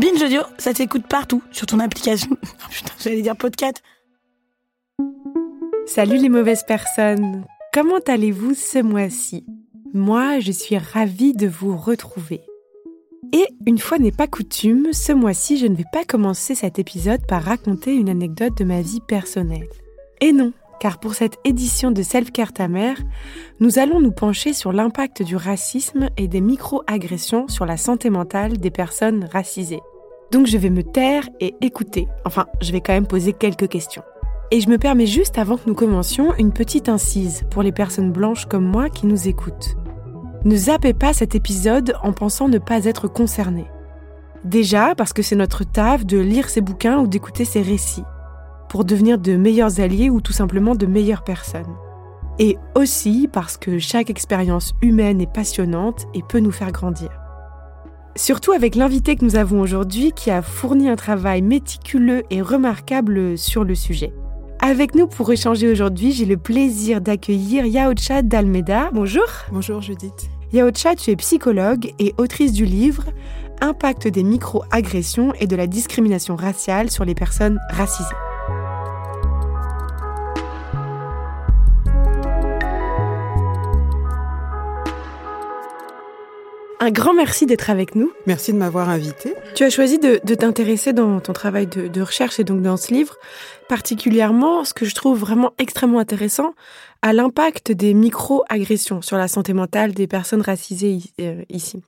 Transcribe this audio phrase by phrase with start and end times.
[0.00, 2.30] Binge Audio, ça s'écoute partout sur ton application.
[2.42, 3.82] Oh putain, j'allais dire podcast.
[5.84, 7.44] Salut les mauvaises personnes.
[7.74, 9.44] Comment allez-vous ce mois-ci?
[9.92, 12.40] Moi, je suis ravie de vous retrouver.
[13.34, 17.26] Et une fois n'est pas coutume, ce mois-ci, je ne vais pas commencer cet épisode
[17.26, 19.68] par raconter une anecdote de ma vie personnelle.
[20.22, 22.96] Et non, car pour cette édition de Self-Care Ta Mère,
[23.60, 28.56] nous allons nous pencher sur l'impact du racisme et des micro-agressions sur la santé mentale
[28.56, 29.82] des personnes racisées.
[30.30, 32.06] Donc je vais me taire et écouter.
[32.24, 34.02] Enfin, je vais quand même poser quelques questions.
[34.52, 38.12] Et je me permets juste avant que nous commencions une petite incise pour les personnes
[38.12, 39.76] blanches comme moi qui nous écoutent.
[40.44, 43.66] Ne zappez pas cet épisode en pensant ne pas être concerné.
[44.44, 48.04] Déjà parce que c'est notre taf de lire ces bouquins ou d'écouter ces récits,
[48.68, 51.76] pour devenir de meilleurs alliés ou tout simplement de meilleures personnes.
[52.38, 57.10] Et aussi parce que chaque expérience humaine est passionnante et peut nous faire grandir.
[58.20, 63.38] Surtout avec l'invité que nous avons aujourd'hui qui a fourni un travail méticuleux et remarquable
[63.38, 64.12] sur le sujet.
[64.58, 68.90] Avec nous pour échanger aujourd'hui, j'ai le plaisir d'accueillir Yaocha Dalmeda.
[68.92, 69.24] Bonjour.
[69.50, 70.28] Bonjour Judith.
[70.52, 73.04] Yaocha, tu es psychologue et autrice du livre
[73.62, 78.04] Impact des micro-agressions et de la discrimination raciale sur les personnes racisées.
[86.82, 88.10] Un grand merci d'être avec nous.
[88.26, 89.34] Merci de m'avoir invité.
[89.54, 92.78] Tu as choisi de, de t'intéresser dans ton travail de, de, recherche et donc dans
[92.78, 93.16] ce livre,
[93.68, 96.54] particulièrement ce que je trouve vraiment extrêmement intéressant,
[97.02, 101.82] à l'impact des micro-agressions sur la santé mentale des personnes racisées euh, ici.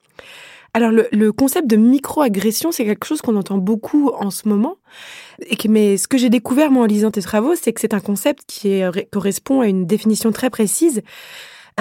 [0.75, 4.77] Alors le, le concept de micro-agression, c'est quelque chose qu'on entend beaucoup en ce moment.
[5.47, 7.95] Et que, mais ce que j'ai découvert moi en lisant tes travaux, c'est que c'est
[7.95, 11.01] un concept qui est, correspond à une définition très précise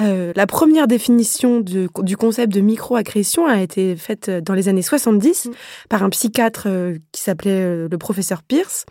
[0.00, 4.82] euh, la première définition du, du concept de microagression a été faite dans les années
[4.82, 5.50] 70 mmh.
[5.88, 8.86] par un psychiatre euh, qui s'appelait euh, le professeur Pierce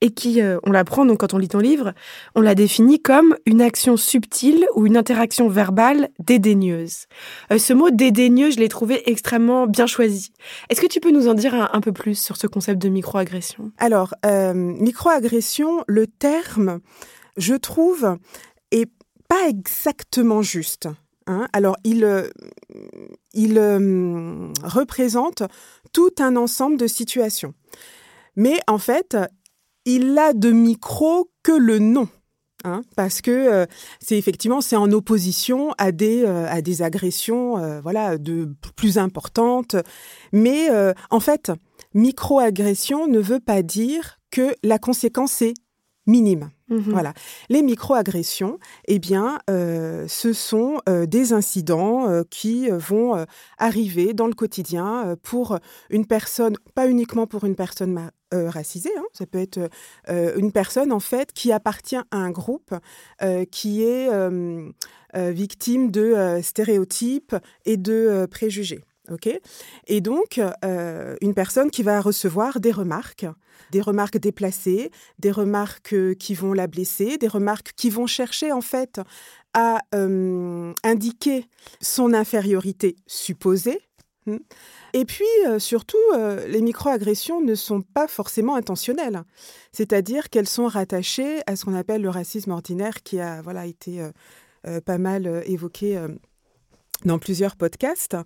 [0.00, 1.92] et qui, euh, on l'apprend donc quand on lit ton livre,
[2.34, 7.06] on l'a définit comme une action subtile ou une interaction verbale dédaigneuse.
[7.52, 10.32] Euh, ce mot dédaigneux, je l'ai trouvé extrêmement bien choisi.
[10.68, 12.88] Est-ce que tu peux nous en dire un, un peu plus sur ce concept de
[12.88, 13.70] microagression?
[13.78, 16.80] Alors, euh, microagression, le terme,
[17.36, 18.18] je trouve,
[18.72, 18.90] est
[19.32, 20.90] pas exactement juste.
[21.26, 21.48] Hein.
[21.54, 22.28] Alors, il, euh,
[23.32, 25.42] il euh, représente
[25.94, 27.54] tout un ensemble de situations.
[28.36, 29.16] Mais en fait,
[29.86, 32.08] il a de micro que le nom.
[32.64, 33.66] Hein, parce que euh,
[34.00, 39.74] c'est effectivement c'est en opposition à des à des agressions voilà de plus importantes
[40.30, 40.68] mais
[41.10, 41.50] en fait
[41.92, 45.54] microagression ne veut pas dire que la conséquence est
[46.06, 46.50] minime.
[46.72, 46.90] Mmh.
[46.90, 47.12] Voilà.
[47.50, 53.26] Les microagressions, eh bien, euh, ce sont euh, des incidents euh, qui vont
[53.58, 55.58] arriver dans le quotidien pour
[55.90, 59.60] une personne, pas uniquement pour une personne racisée, hein, ça peut être
[60.08, 62.74] une personne en fait qui appartient à un groupe
[63.50, 64.08] qui est
[65.14, 68.82] victime de stéréotypes et de préjugés.
[69.10, 69.28] Ok
[69.88, 73.26] Et donc, euh, une personne qui va recevoir des remarques,
[73.72, 78.52] des remarques déplacées, des remarques euh, qui vont la blesser, des remarques qui vont chercher
[78.52, 79.00] en fait
[79.54, 81.46] à euh, indiquer
[81.80, 83.80] son infériorité supposée.
[84.26, 84.36] Hmm.
[84.92, 85.24] Et puis,
[85.58, 85.96] surtout,
[86.46, 89.24] les microagressions ne sont pas forcément intentionnelles.
[89.72, 94.06] C'est-à-dire qu'elles sont rattachées à ce qu'on appelle le racisme ordinaire qui a voilà, été
[94.84, 95.98] pas mal évoqué
[97.04, 98.16] dans plusieurs podcasts.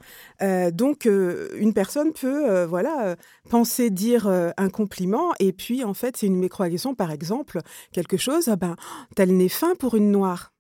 [0.42, 3.16] Euh, donc, euh, une personne peut, euh, voilà,
[3.50, 7.60] penser dire un compliment et puis, en fait, c'est une microagression, par exemple,
[7.92, 8.76] quelque chose, ah ben,
[9.14, 10.52] t'as le nez fin pour une noire.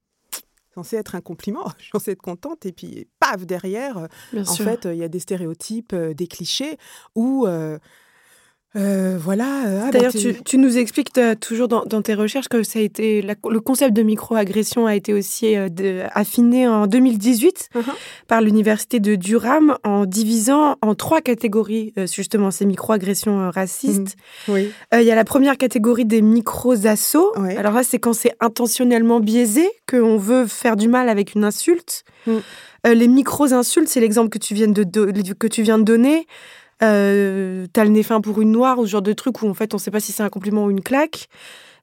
[0.74, 4.52] Censé être un compliment, je suis censée être contente, et puis, paf, derrière, Bien en
[4.52, 4.64] sûr.
[4.64, 6.76] fait, il y a des stéréotypes, des clichés,
[7.14, 7.46] où
[8.74, 9.66] Euh, voilà.
[9.66, 12.78] euh, ah, bah, D'ailleurs, tu, tu nous expliques toujours dans, dans tes recherches que ça
[12.78, 17.70] a été la- le concept de microagression a été aussi euh, de- affiné en 2018
[17.74, 17.82] Mhm.
[18.28, 24.16] par l'université de Durham en divisant en trois catégories euh, justement ces microagressions racistes.
[24.48, 24.70] Oui.
[24.92, 27.32] Euh, Il y a la première catégorie des micro-assauts.
[27.38, 27.56] Ouais.
[27.56, 32.04] Alors là, c'est quand c'est intentionnellement biaisé, qu'on veut faire du mal avec une insulte.
[32.26, 32.32] Mm.
[32.92, 34.84] Les micros-insultes, c'est l'exemple que, tu viens de
[35.38, 36.26] que tu viens de donner.
[36.82, 39.54] Euh, T'as le nez fin pour une noire ou ce genre de truc où en
[39.54, 41.28] fait on sait pas si c'est un compliment ou une claque.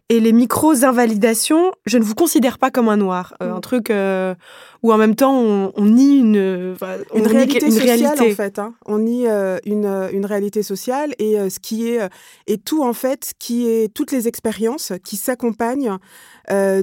[0.09, 3.33] Et les micros-invalidations, je ne vous considère pas comme un noir.
[3.41, 3.55] Euh, Mm.
[3.55, 4.35] Un truc euh,
[4.83, 8.31] où en même temps on, on nie une, enfin, on Une réalité une sociale, réalité.
[8.31, 8.59] en fait.
[8.59, 8.73] hein.
[8.85, 11.99] On nie euh, une, une réalité sociale et ce qui est...
[12.47, 15.97] et tout, en fait, qui est toutes les expériences qui s'accompagnent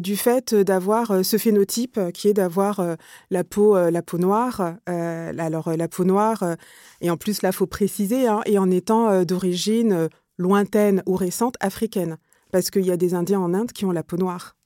[0.01, 2.83] du fait d'avoir ce phénotype qui est d'avoir
[3.31, 6.57] la peau la peau noire alors la peau noire
[7.03, 10.09] et en plus là faut préciser hein, et en étant d'origine
[10.39, 12.17] lointaine ou récente africaine
[12.51, 14.57] parce qu'il y a des Indiens en Inde qui ont la peau noire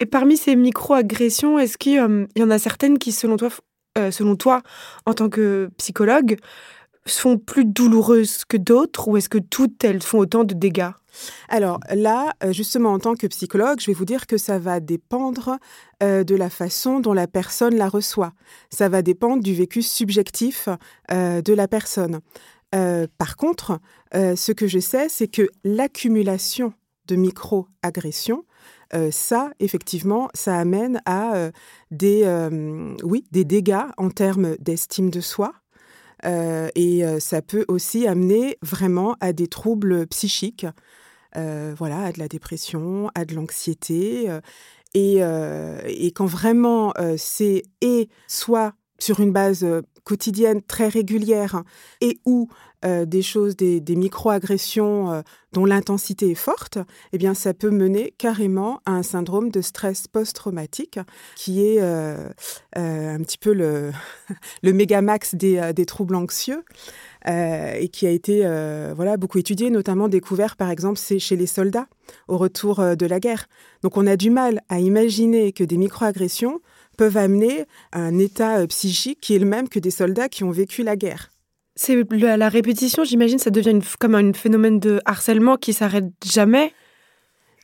[0.00, 3.50] Et parmi ces micro-agressions, est-ce qu'il euh, y en a certaines qui, selon toi,
[3.98, 4.62] euh, selon toi,
[5.06, 6.38] en tant que psychologue,
[7.06, 10.90] sont plus douloureuses que d'autres ou est-ce que toutes elles font autant de dégâts?
[11.48, 14.80] Alors là, euh, justement, en tant que psychologue, je vais vous dire que ça va
[14.80, 15.58] dépendre
[16.00, 18.32] de la façon dont la personne la reçoit.
[18.70, 20.66] Ça va dépendre du vécu subjectif
[21.10, 22.20] de la personne.
[22.70, 23.80] Par contre,
[24.14, 26.72] ce que je sais, c'est que l'accumulation
[27.10, 28.44] de micro-agressions,
[28.94, 31.50] euh, ça, effectivement, ça amène à euh,
[31.90, 35.52] des, euh, oui, des dégâts en termes d'estime de soi,
[36.74, 40.66] et ça peut aussi amener vraiment à des troubles psychiques,
[41.34, 44.28] voilà, à de la dépression, à de l'anxiété.
[44.92, 49.66] et, et quand vraiment c'est et soit sur une base
[50.04, 51.62] quotidienne très régulière
[52.00, 52.48] et ou
[52.84, 56.78] euh, des choses, des, des micro-agressions euh, dont l'intensité est forte,
[57.12, 60.98] eh bien ça peut mener carrément à un syndrome de stress post-traumatique
[61.36, 62.30] qui est euh,
[62.74, 63.92] un petit peu le,
[64.62, 66.64] le méga max des troubles anxieux
[67.28, 71.46] euh, et qui a été euh, voilà beaucoup étudié, notamment découvert par exemple chez les
[71.46, 71.86] soldats
[72.28, 73.46] au retour euh, de la guerre.
[73.82, 76.60] Donc on a du mal à imaginer que des microagressions
[76.96, 80.50] peuvent amener à un état psychique qui est le même que des soldats qui ont
[80.50, 81.30] vécu la guerre.
[81.76, 86.12] C'est la, la répétition, j'imagine, ça devient une- comme un phénomène de harcèlement qui s'arrête
[86.24, 86.72] jamais.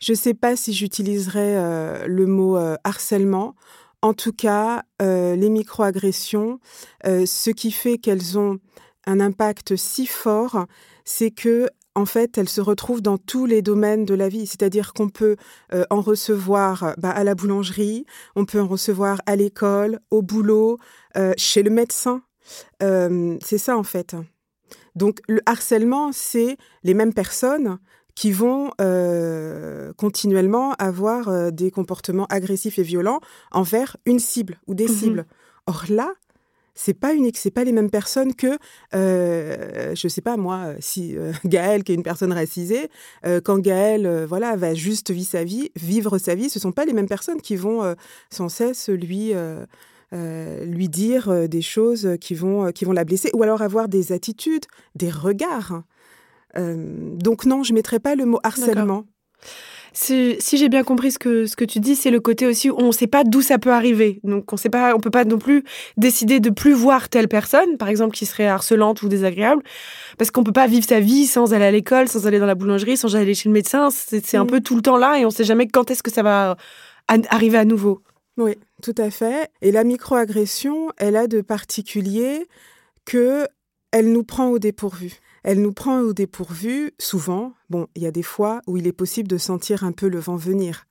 [0.00, 3.54] Je ne sais pas si j'utiliserais euh, le mot euh, harcèlement.
[4.02, 6.60] En tout cas, euh, les microagressions,
[7.04, 8.58] ce qui fait qu'elles ont
[9.06, 10.66] un impact si fort,
[11.04, 14.46] c'est que en fait, elles se retrouvent dans tous les domaines de la vie.
[14.46, 15.36] C'est-à-dire qu'on peut
[15.72, 18.04] euh, en recevoir bah, à la boulangerie,
[18.34, 20.78] on peut en recevoir à l'école, au boulot,
[21.16, 22.20] euh, chez le médecin.
[22.82, 24.14] Euh, c'est ça en fait.
[24.94, 27.78] Donc le harcèlement, c'est les mêmes personnes
[28.14, 28.70] qui vont
[29.96, 33.20] continuellement avoir des comportements agressifs et violents
[33.52, 34.94] envers une cible ou des Mhm.
[34.94, 35.26] cibles.
[35.66, 36.12] Or là,
[36.76, 38.58] c'est pas unique, c'est pas les mêmes personnes que,
[38.94, 42.90] euh, je sais pas moi, si euh, Gaël, qui est une personne racisée,
[43.24, 46.72] euh, quand Gaël, euh, voilà, va juste vivre sa vie, vivre sa vie, ce sont
[46.72, 47.94] pas les mêmes personnes qui vont euh,
[48.30, 49.32] sans cesse lui
[50.12, 54.64] lui dire des choses qui vont, qui vont la blesser, ou alors avoir des attitudes,
[54.94, 55.82] des regards.
[56.54, 59.04] Donc non, je ne mettrai pas le mot harcèlement.
[59.98, 62.68] Si, si j'ai bien compris ce que, ce que tu dis, c'est le côté aussi
[62.68, 64.20] où on ne sait pas d'où ça peut arriver.
[64.24, 64.56] Donc on
[64.94, 65.64] on peut pas non plus
[65.96, 69.62] décider de plus voir telle personne, par exemple, qui serait harcelante ou désagréable,
[70.18, 72.54] parce qu'on peut pas vivre sa vie sans aller à l'école, sans aller dans la
[72.54, 73.88] boulangerie, sans aller chez le médecin.
[73.90, 74.48] C'est un Mm.
[74.48, 76.56] peu tout le temps là et on sait jamais quand est-ce que ça va
[77.30, 78.02] arriver à nouveau.
[78.36, 78.52] Oui,
[78.82, 79.48] tout à fait.
[79.62, 82.46] Et la microagression, elle a de particulier
[83.06, 83.46] que
[83.92, 85.12] elle nous prend au dépourvu.
[85.48, 87.52] Elle nous prend au dépourvu souvent.
[87.70, 90.18] Bon, il y a des fois où il est possible de sentir un peu le
[90.18, 90.86] vent venir.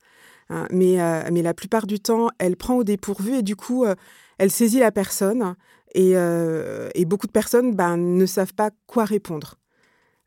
[0.48, 3.84] hein, mais, euh, mais la plupart du temps, elle prend au dépourvu et du coup,
[3.84, 3.94] euh,
[4.38, 5.54] elle saisit la personne.
[5.94, 9.56] Et, euh, et beaucoup de personnes ben, ne savent pas quoi répondre.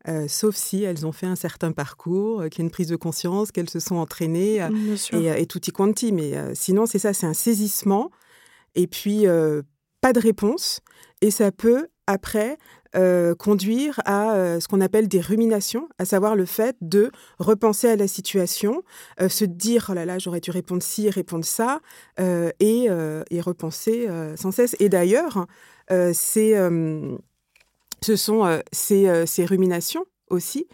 [0.07, 2.87] Euh, sauf si elles ont fait un certain parcours, euh, qu'il y a une prise
[2.87, 4.61] de conscience, qu'elles se sont entraînées.
[4.61, 4.69] euh,
[5.37, 6.11] et, et tutti quanti.
[6.11, 8.11] Mais sinon, c'est ça, c'est un saisissement
[8.75, 9.25] et puis
[10.01, 10.81] pas de réponse.
[11.21, 12.57] Et ça peut, après,
[12.95, 17.87] euh, conduire à euh, ce qu'on appelle des ruminations, à savoir le fait de repenser
[17.87, 18.83] à la situation,
[19.21, 21.81] euh, se dire, oh là là, j'aurais dû répondre ci, répondre ça,
[22.17, 22.89] et,
[23.41, 24.75] repenser sans cesse.
[24.79, 25.45] Et d'ailleurs,
[25.89, 27.17] ce
[28.15, 30.67] sont ces ruminations aussi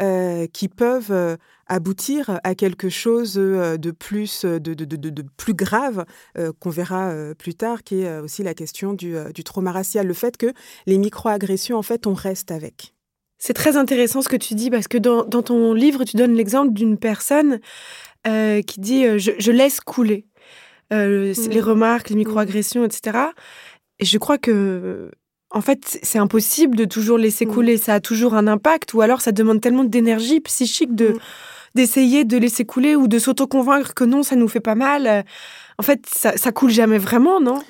[0.00, 1.36] euh, qui peuvent euh,
[1.66, 6.04] aboutir à quelque chose euh, de plus, de, de, de, de plus grave
[6.36, 10.14] euh, qu'on verra plus tard, qui est aussi la question du, du trauma racial, le
[10.14, 10.52] fait que
[10.86, 12.94] les micro-agressions, en fait, on reste avec.
[13.38, 16.72] C'est très intéressant ce que tu dis parce que dans, ton livre, tu donnes l'exemple
[16.72, 17.60] d'une personne
[18.26, 20.26] euh, qui dit je, laisse couler
[20.90, 21.32] mmh.
[21.50, 23.18] les remarques, les microagressions, etc.
[23.98, 25.10] Et je crois que
[25.56, 27.52] en fait, c'est impossible de toujours laisser mmh.
[27.52, 27.76] couler.
[27.78, 31.18] Ça a toujours un impact, ou alors ça demande tellement d'énergie psychique de mmh.
[31.74, 35.24] d'essayer de laisser couler ou de s'auto-convaincre que non, ça nous fait pas mal.
[35.78, 37.60] En fait, ça, ça coule jamais vraiment, non?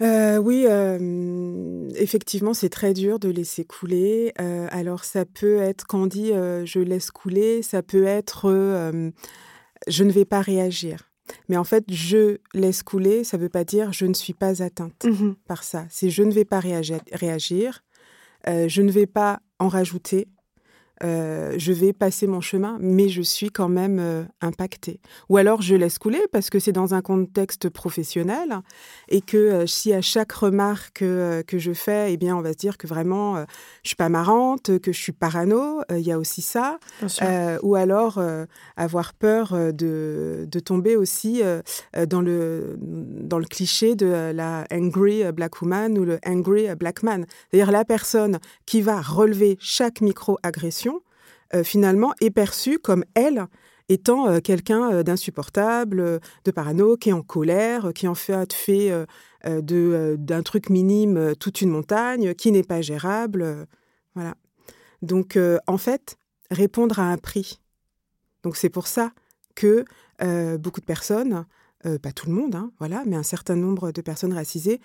[0.00, 4.32] Euh, oui, euh, effectivement, c'est très dur de laisser couler.
[4.40, 6.32] Euh, alors, ça peut être, quand on dit
[6.64, 8.92] je laisse couler, ça peut être
[9.86, 11.10] je ne vais pas réagir.
[11.48, 14.62] Mais en fait, je laisse couler, ça ne veut pas dire je ne suis pas
[14.62, 15.86] atteinte mmh par ça.
[15.88, 17.82] C'est je ne vais pas réagir,
[18.46, 20.28] je ne vais pas en rajouter,
[21.02, 25.00] euh, je vais passer mon chemin, mais je suis quand même euh, impactée.
[25.28, 28.60] Ou alors je laisse couler parce que c'est dans un contexte professionnel
[29.08, 32.58] et que euh, si à chaque remarque que je fais, eh bien, on va se
[32.58, 33.44] dire que vraiment
[33.82, 36.78] je suis pas marrante, que je suis parano, il y a aussi ça.
[37.62, 38.22] ou alors
[38.76, 41.42] avoir peur de, de tomber aussi
[42.08, 47.26] dans, le, dans le cliché de la angry black woman ou le angry black man.
[47.50, 50.93] C'est-à-dire la personne qui va relever chaque micro-agression
[51.62, 53.46] finalement est perçue comme elle
[53.88, 58.92] étant euh, quelqu'un euh, d'insupportable, de parano, qui est en colère, qui en fait fait
[59.44, 63.66] d'un truc minime toute une montagne, qui n'est pas gérable.
[64.14, 64.34] voilà.
[65.02, 66.16] Donc, en fait,
[66.50, 67.60] répondre à un prix.
[68.42, 69.12] Donc, c'est pour ça
[69.54, 69.84] que
[70.56, 71.44] beaucoup de personnes,
[71.82, 74.80] pas tout le monde, hein, voilà, mais un certain nombre de personnes racisées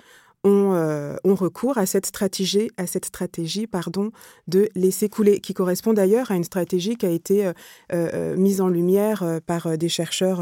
[0.48, 4.12] euh, ont, recours à cette stratégie, à cette stratégie pardon,
[4.48, 7.54] de laisser couler, qui correspond d'ailleurs à une stratégie qui a été euh,
[7.92, 10.42] euh, mise en lumière par des chercheurs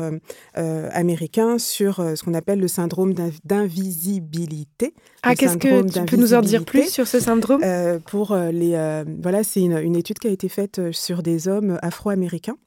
[0.53, 4.93] américains sur ce qu'on appelle le syndrome d'invisibilité.
[5.23, 7.61] Ah, qu'est-ce que tu peux nous en dire plus sur ce syndrome?
[8.05, 12.57] Pour les, voilà, c'est une, une, étude qui a été faite sur des hommes afro-américains.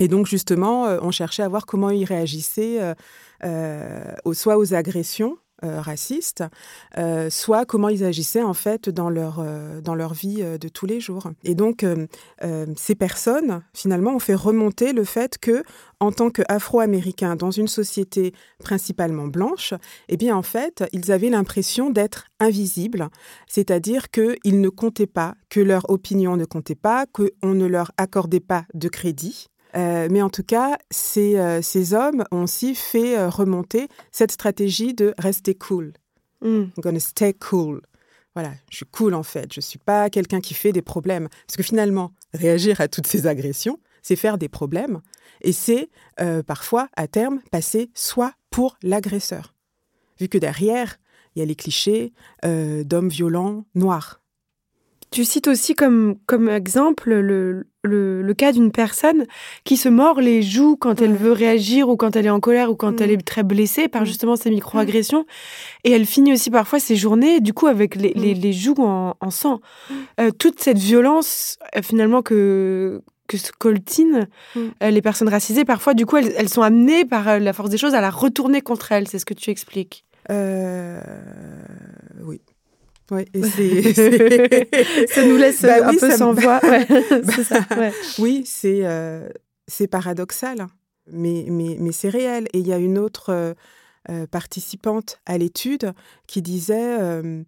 [0.00, 2.94] Et donc justement, on cherchait à voir comment ils réagissaient
[3.42, 6.44] soit aux agressions euh, racistes,
[6.98, 10.84] euh, soit comment ils agissaient en fait dans leur, euh, dans leur vie de tous
[10.84, 11.30] les jours.
[11.44, 11.84] Et donc,
[12.76, 15.62] ces personnes, finalement, ont fait remonter le fait que,
[15.98, 19.72] en tant qu'Afro-Américains dans une société principalement blanche,
[20.08, 23.08] eh bien, en fait, ils avaient l'impression d'être invisibles,
[23.46, 28.40] c'est-à-dire qu'ils ne comptaient pas, que leur opinion ne comptait pas, qu'on ne leur accordait
[28.40, 29.48] pas de crédit.
[29.74, 34.32] Euh, mais en tout cas, ces, euh, ces, hommes ont aussi fait euh, remonter cette
[34.32, 35.92] stratégie de rester cool.
[36.40, 36.46] Mm.
[36.48, 37.82] I'm gonna stay cool.
[38.34, 39.52] Voilà, je suis cool en fait.
[39.52, 41.28] Je ne suis pas quelqu'un qui fait des problèmes.
[41.46, 45.00] Parce que finalement, réagir à toutes ces agressions, c'est faire des problèmes.
[45.40, 45.88] Et c'est
[46.46, 49.54] parfois, à terme, passer soit pour l'agresseur.
[50.20, 50.98] Vu que derrière,
[51.34, 54.20] il y a les clichés d'hommes violents noirs.
[55.16, 59.24] Tu cites aussi comme, comme exemple le, le, cas d'une personne
[59.64, 62.70] qui se mord les joues quand elle veut réagir ou quand elle est en colère
[62.70, 63.22] ou quand elle est mm.
[63.22, 64.04] très blessée par mm.
[64.04, 65.24] justement ces micro-agressions.
[65.84, 68.52] Et elle finit aussi parfois ses journées, du coup, avec les, les, mm.
[68.52, 69.62] joues en, sang.
[70.20, 74.26] Euh, toute cette violence, euh, finalement, que, que se coltinent
[74.58, 77.78] euh, les personnes racisées, parfois, du coup, elles, elles, sont amenées par la force des
[77.78, 79.08] choses à la retourner contre elles.
[79.08, 80.04] C'est ce que tu expliques?
[80.28, 80.36] Oui.
[83.10, 83.24] Oui,
[85.08, 86.60] ça nous laisse bah un peu sans voix.
[88.18, 89.28] Oui, c'est euh,
[89.68, 90.66] c'est paradoxal,
[91.10, 92.48] mais, mais, mais c'est réel.
[92.52, 93.54] Et il y a une autre euh,
[94.10, 95.92] euh, participante à l'étude
[96.26, 96.98] qui disait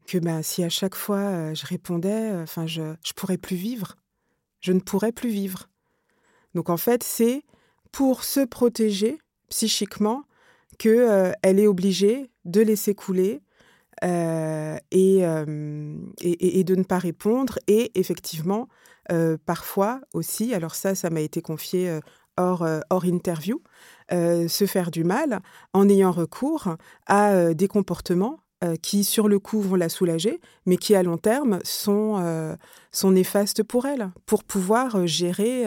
[0.06, 3.96] que bah, si à chaque fois je répondais, enfin je ne pourrais plus vivre.
[4.60, 5.68] Je ne pourrais plus vivre.
[6.54, 7.42] Donc en fait, c'est
[7.92, 10.24] pour se protéger psychiquement
[10.78, 13.40] qu'elle est obligée de laisser couler
[14.04, 17.58] euh, euh, et, et, de ne pas répondre.
[17.66, 18.68] Et effectivement,
[19.10, 21.98] euh, parfois aussi, alors ça, ça m'a été confié
[22.36, 23.60] hors, hors interview,
[24.10, 25.40] se faire du mal
[25.72, 26.76] en ayant recours
[27.06, 28.40] à des comportements
[28.82, 32.56] qui, sur le coup, vont la soulager, mais qui, à long terme, sont,
[32.92, 35.64] sont néfastes pour elle, pour pouvoir gérer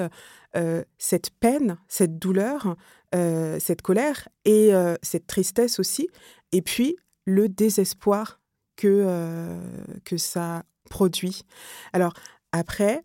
[0.98, 2.76] cette peine, cette douleur,
[3.14, 4.72] cette colère et
[5.02, 6.10] cette tristesse aussi.
[6.54, 8.40] Et puis, le désespoir
[8.76, 9.60] que, euh,
[10.06, 11.44] que ça produit.
[11.94, 12.14] Alors,
[12.52, 13.04] après,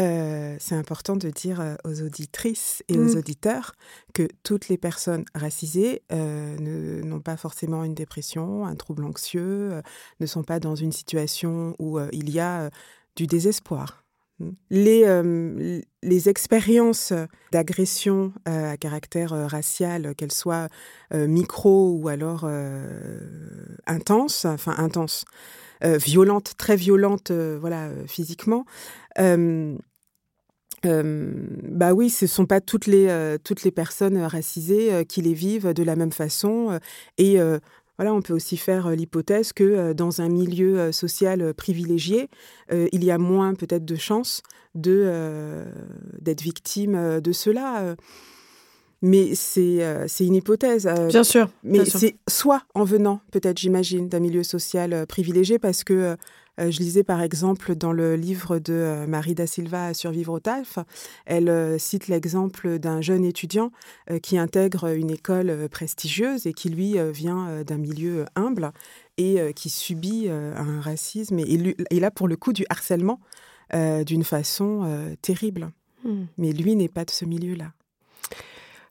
[0.00, 3.18] euh, c'est important de dire euh, aux auditrices et aux mmh.
[3.18, 3.72] auditeurs
[4.14, 9.82] que toutes les personnes racisées n'ont pas forcément une dépression, un trouble anxieux,
[10.20, 12.70] ne sont pas dans une situation où il y a
[13.16, 14.04] du désespoir.
[14.70, 17.12] Les, euh, les expériences
[17.50, 20.68] d'agression euh, à caractère euh, racial, qu'elles soient
[21.12, 22.48] micro ou alors
[23.86, 25.24] intenses, enfin intenses,
[25.82, 28.66] violente, très violente, voilà, physiquement.
[30.84, 35.82] bah oui, ce sont pas toutes les toutes les personnes racisées qui les vivent de
[35.82, 36.78] la même façon
[37.16, 37.38] et
[37.98, 42.30] voilà, on peut aussi faire l'hypothèse que dans un milieu social privilégié,
[42.70, 44.42] il y a moins peut-être de chances
[44.74, 45.64] de
[46.20, 47.96] d'être victime de cela.
[49.00, 49.80] Mais c'est
[50.20, 50.88] une hypothèse.
[51.08, 51.48] bien sûr.
[51.62, 56.16] Mais c'est soit en venant, peut-être, j'imagine, d'un milieu social privilégié, parce que euh,
[56.58, 60.78] je lisais par exemple dans le livre de euh, Marie da Silva Survivre au TAF,
[61.26, 63.70] elle euh, cite l'exemple d'un jeune étudiant
[64.22, 68.72] qui intègre une école prestigieuse et qui lui vient d'un milieu humble
[69.16, 73.20] et qui subit un racisme et, et, là pour le coup du harcèlement
[73.72, 75.70] d'une façon terrible.
[76.04, 76.24] Hmm.
[76.38, 77.72] Mais lui n'est pas de ce milieu-là.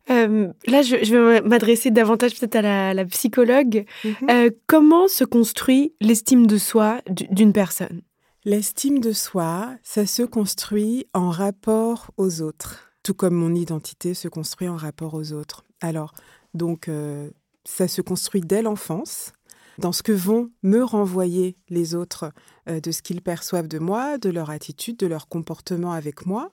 [0.10, 3.86] Euh, là, je, vais m'adresser davantage peut-être à la, psychologue.
[4.04, 4.30] Mhm.
[4.30, 8.02] Euh, comment se construit l'estime de soi d'une personne?
[8.46, 14.28] L'estime de soi, ça se construit en rapport aux autres, tout comme mon identité se
[14.28, 15.66] construit en rapport aux autres.
[15.82, 16.14] Alors,
[16.54, 17.30] donc, euh,
[17.66, 19.34] ça se construit dès l'enfance,
[19.78, 22.32] dans ce que vont me renvoyer les autres
[22.68, 26.52] de ce qu'ils perçoivent de moi, de leur attitude, de leur comportement avec moi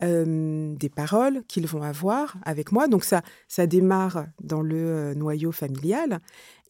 [0.00, 2.88] des paroles qu'ils vont avoir avec moi.
[2.88, 6.20] Donc ça, ça démarre dans le noyau familial.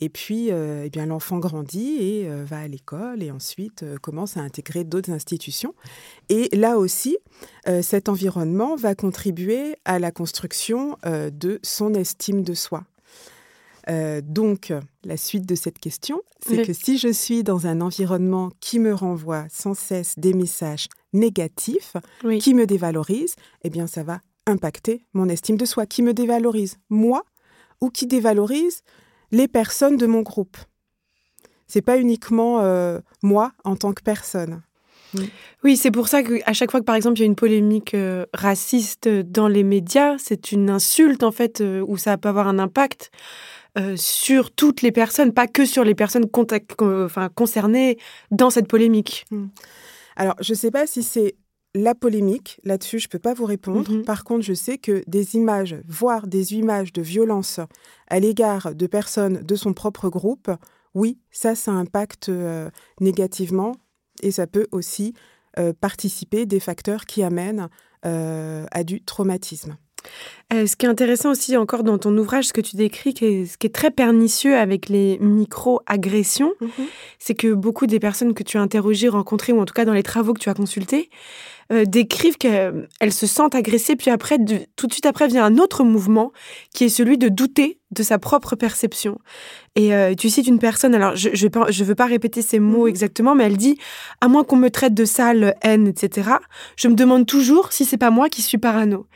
[0.00, 4.84] Et puis, eh bien, l'enfant grandit et va à l'école et ensuite commence à intégrer
[4.84, 5.74] d'autres institutions.
[6.28, 7.18] Et là aussi,
[7.82, 12.84] cet environnement va contribuer à la construction de son estime de soi.
[13.88, 14.72] Euh, donc,
[15.04, 18.92] la suite de cette question, c'est que si je suis dans un environnement qui me
[18.92, 21.96] renvoie sans cesse des messages négatifs,
[22.40, 26.78] qui me dévalorisent, eh bien, ça va impacter mon estime de soi, qui me dévalorise
[26.90, 27.24] moi
[27.80, 28.82] ou qui dévalorise
[29.32, 30.56] les personnes de mon groupe.
[31.66, 34.62] C'est pas uniquement euh, moi en tant que personne.
[35.64, 37.94] Oui, c'est pour ça qu'à chaque fois que, par exemple, il y a une polémique
[37.94, 42.58] euh, raciste dans les médias, c'est une insulte, en fait, où ça peut avoir un
[42.58, 43.10] impact.
[43.78, 46.26] Euh, sur toutes les personnes, pas que sur les personnes
[46.80, 47.98] enfin, concernées
[48.30, 49.26] dans cette polémique.
[49.30, 49.48] Hmm.
[50.16, 51.36] Alors, je ne sais pas si c'est
[51.74, 53.92] la polémique, là-dessus, je ne peux pas vous répondre.
[53.92, 54.04] Mhm.
[54.04, 57.60] Par contre, je sais que des images, voire des images de violence
[58.08, 60.50] à l'égard de personnes de son propre groupe,
[60.94, 62.70] oui, ça, ça impacte euh,
[63.02, 63.72] négativement
[64.22, 65.12] et ça peut aussi
[65.58, 67.68] euh, participer des facteurs qui amènent
[68.02, 69.76] à du traumatisme.
[70.52, 73.58] Euh, ce qui est intéressant aussi encore dans ton ouvrage, ce que tu décris, ce
[73.58, 76.86] qui est très pernicieux avec les micro-agressions, mhm.
[77.18, 79.92] c'est que beaucoup des personnes que tu as interrogées, rencontrées, ou en tout cas dans
[79.92, 81.10] les travaux que tu as consultés,
[81.72, 84.38] euh, décrivent qu'elles se sentent agressées, puis après,
[84.76, 86.32] tout de suite après, vient un autre mouvement
[86.72, 89.18] qui est celui de douter de sa propre perception.
[89.74, 92.84] Et euh, tu cites une personne, alors je ne je veux pas répéter ces mots
[92.84, 92.88] mhm.
[92.88, 93.78] exactement, mais elle dit
[94.20, 96.30] À moins qu'on me traite de sale, haine, etc.,
[96.76, 99.08] je me demande toujours si c'est pas moi qui suis parano.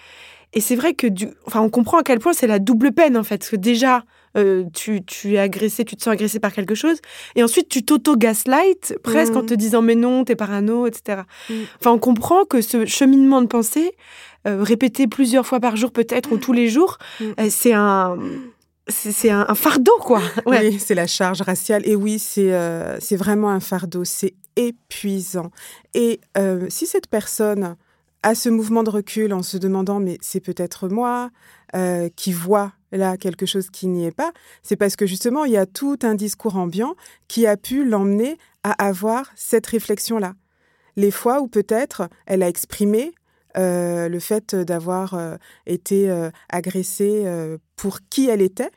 [0.53, 3.17] Et c'est vrai que, du, enfin, on comprend à quel point c'est la double peine,
[3.17, 3.39] en fait.
[3.39, 4.05] Parce que déjà,
[4.37, 6.99] euh, tu, tu, es agressé, tu te sens agressé par quelque chose.
[7.37, 9.47] Et ensuite, tu t'auto-gaslight, presque en mmh.
[9.47, 11.23] te disant, mais non, t'es parano, etc.
[11.49, 11.55] Mmh.
[11.79, 13.93] Enfin, on comprend que ce cheminement de pensée,
[14.49, 17.25] euh, répété plusieurs fois par jour, peut-être, ou tous les jours, mmh.
[17.41, 18.17] euh, c'est un
[18.89, 20.21] c'est un, fardeau, quoi.
[20.47, 21.87] Oui, c'est la charge raciale.
[21.87, 22.53] Et oui, c'est
[22.99, 24.03] c'est vraiment un fardeau.
[24.03, 25.53] C'est épuisant.
[25.95, 26.21] Et
[26.71, 27.77] si cette personne
[28.23, 31.31] à ce mouvement de recul en se demandant mais c'est peut-être moi
[31.75, 35.53] euh, qui vois là quelque chose qui n'y est pas, c'est parce que justement il
[35.53, 36.95] y a tout un discours ambiant
[37.29, 40.35] qui a pu l'emmener à avoir cette réflexion-là.
[40.97, 43.13] Les fois où peut-être elle a exprimé
[43.57, 46.11] euh, le fait d'avoir euh, été
[46.49, 47.25] agressée
[47.77, 48.71] pour qui elle était,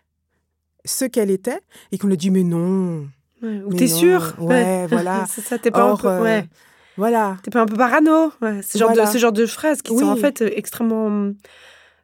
[0.86, 1.60] ce qu'elle était,
[1.92, 3.08] et qu'on lui dit mais non.
[3.42, 5.26] ou t'es sûr Ouais, voilà.
[5.28, 6.22] ça, t'es pas un peu...
[6.22, 6.46] ouais.
[6.98, 7.38] Voilà.
[7.44, 10.16] T'es pas un peu parano ce, genre de, ce genre de phrases qui sont en
[10.16, 11.36] fait euh, extrêmement hum,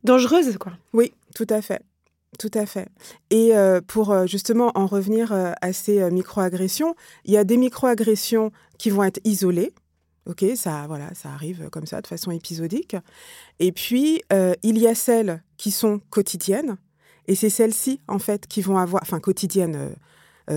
[0.04, 0.74] dangereuses, quoi.
[0.94, 1.82] Oui, tout à fait.
[2.38, 2.88] Tout à fait.
[3.32, 8.52] Et euh, pour euh, justement en revenir à ces microagressions, il y a des microagressions
[8.78, 9.74] qui vont être isolées.
[10.26, 12.96] Ok, ça, voilà, ça arrive comme ça de façon épisodique.
[13.60, 14.22] Et puis
[14.64, 16.78] il y a celles qui sont quotidiennes,
[17.30, 19.90] et c'est celles-ci en fait qui vont avoir, enfin quotidiennes euh,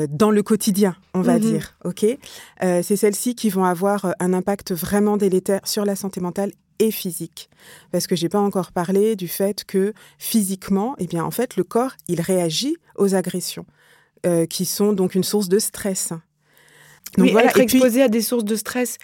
[0.09, 1.41] dans le quotidien, on va mhm.
[1.41, 1.75] dire.
[1.85, 6.21] Ok, euh, c'est celles-ci qui vont avoir euh, un impact vraiment délétère sur la santé
[6.21, 7.51] mentale et physique.
[7.91, 11.65] Parce que j'ai pas encore parlé du fait que physiquement, eh bien en fait, le
[11.65, 13.67] corps il réagit aux agressions,
[14.49, 16.13] qui sont donc une source de stress.
[17.19, 17.51] Donc voilà.
[17.51, 18.99] Être exposé à des sources de stress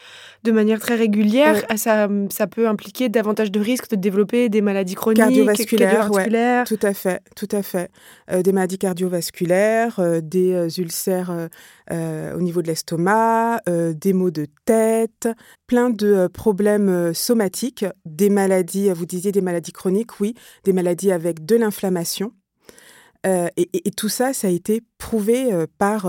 [0.44, 4.94] de manière très régulière, ça, ça peut impliquer davantage de risques de développer des maladies
[4.94, 6.64] chroniques, cardiovasculaires.
[6.64, 7.90] tout à fait, tout à fait.
[8.30, 11.48] Euh, des maladies cardiovasculaires, euh, des euh, ulcères
[11.90, 15.28] au niveau de l'estomac, des maux de tête,
[15.66, 20.34] plein de problèmes somatiques, des maladies, vous disiez des maladies chroniques, oui,
[20.64, 22.32] des maladies avec de l'inflammation.
[23.24, 26.06] Et, tout ça, ça a été prouvé par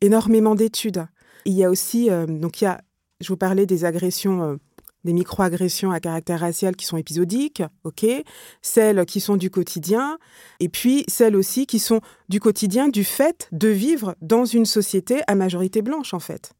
[0.00, 1.06] énormément d'études.
[1.44, 2.80] Il y a aussi, euh, donc il y a,
[3.20, 4.56] je vous parlais des agressions, euh,
[5.04, 8.04] des micro-agressions à caractère racial qui sont épisodiques, ok,
[8.60, 10.18] celles qui sont du quotidien,
[10.58, 15.20] et puis celles aussi qui sont du quotidien du fait de vivre dans une société
[15.28, 16.55] à majorité blanche en fait.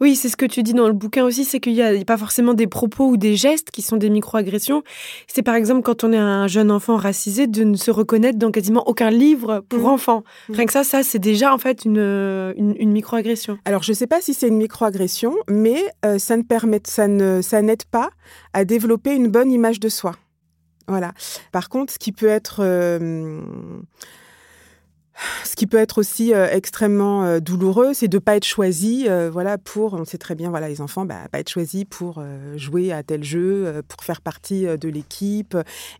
[0.00, 2.16] Oui, c'est ce que tu dis dans le bouquin aussi, c'est qu'il n'y a pas
[2.16, 4.82] forcément des propos ou des gestes qui sont des micro-agressions.
[5.26, 8.50] C'est par exemple quand on est un jeune enfant racisé de ne se reconnaître dans
[8.50, 9.86] quasiment aucun livre pour mmh.
[9.86, 10.24] enfants.
[10.48, 10.54] Mmh.
[10.54, 13.58] Rien que ça, ça c'est déjà en fait une, une, micro-agression.
[13.64, 17.06] Alors je ne sais pas si c'est une micro-agression, mais euh, ça ne permet, ça
[17.06, 18.10] ne, ça n'aide pas
[18.52, 20.14] à développer une bonne image de soi.
[20.88, 21.12] Voilà.
[21.52, 23.40] Par contre, ce qui peut être euh,
[25.44, 29.06] ce qui peut être aussi euh, extrêmement euh, douloureux, c'est de ne pas être choisi,
[29.08, 32.22] euh, voilà, pour, on sait très bien, voilà, les enfants, bah, pas être choisi pour
[32.56, 35.56] jouer à tel jeu, pour faire partie de l'équipe.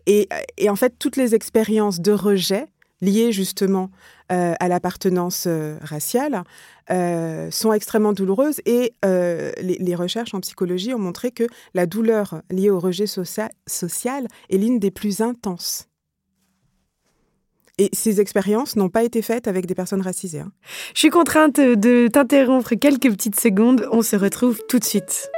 [0.07, 0.29] Et,
[0.69, 2.67] en fait, toutes les expériences de rejet
[3.01, 3.91] liées justement
[4.29, 5.49] à l'appartenance
[5.81, 6.45] raciale
[6.89, 8.61] sont extrêmement douloureuses.
[8.67, 14.57] Et les, recherches en psychologie ont montré que la douleur liée au rejet social est
[14.57, 15.90] l'une des plus intenses.
[17.81, 20.41] Et ces expériences n'ont pas été faites avec des personnes racisées.
[20.41, 20.53] Hein.
[20.93, 23.89] Je suis contrainte de t'interrompre quelques petites secondes.
[23.91, 25.31] On se retrouve tout de suite.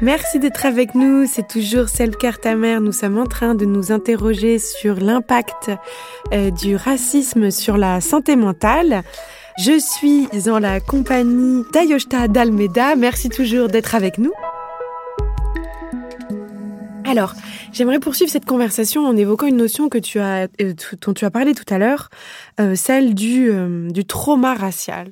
[0.00, 1.26] Merci d'être avec nous.
[1.26, 2.38] C'est toujours Self-Care.
[2.80, 5.70] Nous sommes en train de nous interroger sur l'impact
[6.32, 9.02] euh, du racisme sur la santé mentale.
[9.58, 12.96] Je suis en la compagnie d'Ayoshta Dalmeda.
[12.96, 14.32] Merci toujours d'être avec nous.
[17.10, 17.34] Alors,
[17.72, 21.30] j'aimerais poursuivre cette conversation en évoquant une notion que tu as, euh, dont tu as
[21.32, 22.08] parlé tout à l'heure,
[22.60, 25.10] euh, celle du, euh, du trauma racial.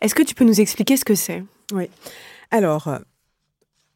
[0.00, 1.42] Est-ce que tu peux nous expliquer ce que c'est?
[1.72, 1.90] Oui.
[2.52, 3.00] Alors,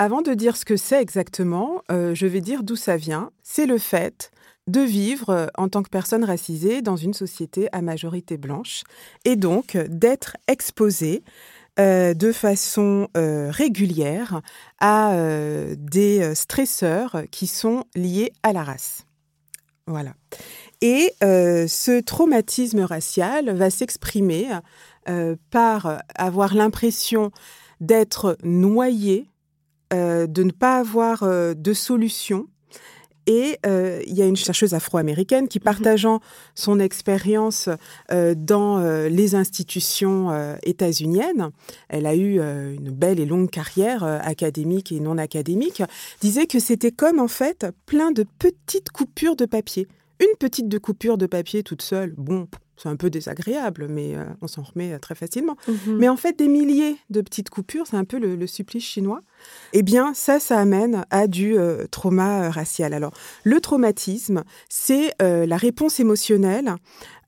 [0.01, 3.31] avant de dire ce que c'est exactement, je vais dire d'où ça vient.
[3.45, 4.33] C'est le fait
[4.67, 8.83] de vivre en tant que personne racisée dans une société à majorité blanche
[9.25, 11.23] et donc d'être exposé
[11.81, 14.43] euh, de façon euh, régulière
[14.79, 19.07] à euh, des stresseurs qui sont liés à la race.
[19.89, 20.15] Voilà.
[20.81, 24.49] Et ce traumatisme racial va s'exprimer
[25.51, 27.33] par avoir l'impression
[27.81, 29.31] d'être noyé,
[29.91, 32.47] de ne pas avoir de solution
[33.27, 35.65] et euh, il y a une chercheuse afro-américaine qui, mhm.
[35.65, 36.21] partageant
[36.55, 37.69] son expérience
[38.13, 40.05] euh, dans euh, les institutions
[40.63, 41.51] états-uniennes,
[41.89, 45.83] elle a eu une belle et longue carrière académique et non académique,
[46.21, 49.87] disait que c'était comme en fait plein de petites coupures de papier.
[50.21, 54.25] Une petite de coupure de papier toute seule, bon, c'est un peu désagréable, mais euh,
[54.41, 55.57] on s'en remet euh, très facilement.
[55.69, 55.99] Mhm.
[55.99, 59.23] Mais en fait, des milliers de petites coupures, c'est un peu le, supplice chinois.
[59.73, 62.93] Eh bien, ça, ça amène à du euh, trauma racial.
[62.93, 66.75] Alors, le traumatisme, c'est la réponse émotionnelle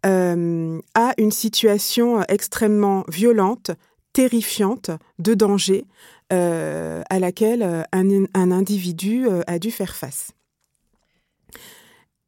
[0.03, 3.71] à une situation extrêmement violente,
[4.13, 5.85] terrifiante, de danger,
[6.31, 10.33] à laquelle un individu a dû faire face.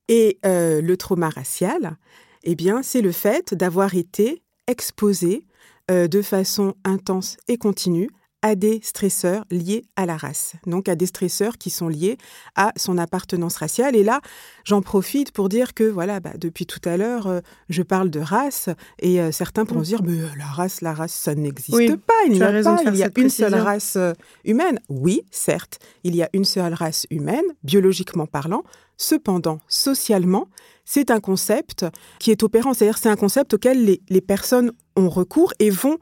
[0.08, 1.96] Et le trauma racial,
[2.44, 5.46] eh bien, c'est le fait d'avoir été exposé
[5.90, 8.10] euh, de façon intense et continue
[8.42, 12.18] à des stresseurs liés à la race, donc à des stresseurs qui sont liés
[12.54, 13.96] à son appartenance raciale.
[13.96, 14.20] Et là,
[14.64, 18.20] j'en profite pour dire que, voilà, bah, depuis tout à l'heure, euh, je parle de
[18.20, 18.68] race,
[19.00, 22.32] et euh, certains pourront se dire, mais la race, la race, ça n'existe pas, il
[22.32, 23.98] n'y a pas, il y a une seule race
[24.44, 24.78] humaine.
[24.88, 28.62] Oui, certes, il y a une seule race humaine, biologiquement parlant,
[28.96, 30.48] cependant, socialement,
[30.84, 31.84] c'est un concept
[32.18, 35.98] qui est opérant, c'est-à-dire c'est un concept auquel les, personnes ont recours et vont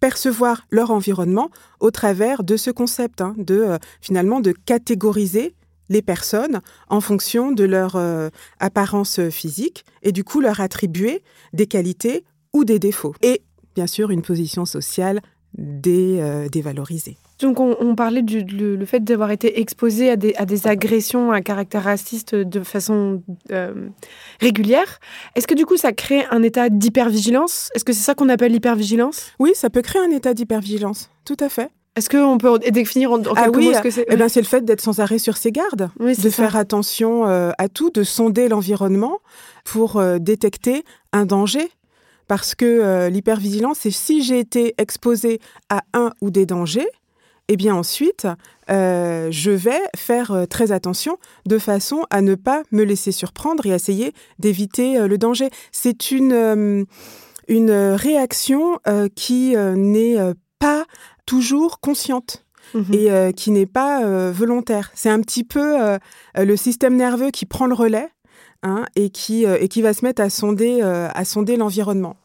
[0.00, 5.54] percevoir leur environnement au travers de ce concept, hein, de euh, finalement de catégoriser
[5.88, 8.28] les personnes en fonction de leur euh,
[8.60, 13.14] apparence physique et du coup leur attribuer des qualités ou des défauts.
[13.22, 13.42] Et
[13.74, 15.20] bien sûr une position sociale
[15.58, 17.16] euh, dévalorisée.
[17.38, 21.40] Donc on, parlait du le, fait d'avoir été exposé à des, à des, agressions à
[21.40, 23.22] caractère raciste de façon
[23.52, 23.88] euh,
[24.40, 24.98] régulière.
[25.36, 27.70] Est-ce que du coup ça crée un état d'hypervigilance?
[27.74, 29.32] Est-ce que c'est ça qu'on appelle l'hypervigilance?
[29.38, 31.70] Oui, ça peut créer un état d'hypervigilance, tout à fait.
[31.98, 34.06] Est-ce qu'on peut définir en, ah quelques oui, mots ce que c'est?
[34.08, 37.50] eh ben, C'est le fait d'être sans arrêt sur ses gardes, de faire attention euh,
[37.58, 39.18] à tout, de sonder l'environnement
[39.64, 41.68] pour euh, détecter un danger.
[42.28, 46.88] Parce que euh, l'hypervigilance, c'est si j'ai été exposé à un ou des dangers,
[47.48, 48.26] eh bien ensuite,
[48.68, 54.12] je vais faire très attention de façon à ne pas me laisser surprendre et essayer
[54.38, 55.48] d'éviter le danger.
[55.72, 56.86] C'est une,
[57.48, 58.78] une réaction
[59.14, 60.16] qui n'est
[60.58, 60.84] pas
[61.24, 62.44] toujours consciente.
[62.74, 62.94] Mhm.
[62.94, 64.90] et euh, qui n'est pas euh, volontaire.
[64.94, 65.98] C'est un petit peu euh,
[66.36, 68.08] le système nerveux qui prend le relais
[68.62, 72.16] hein, et, qui, et qui va se mettre à sonder, à sonder l'environnement.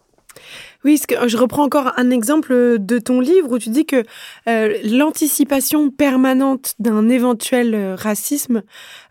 [0.83, 4.03] Oui, que je reprends encore un exemple de ton livre où tu dis que
[4.45, 8.63] l'anticipation permanente d'un éventuel racisme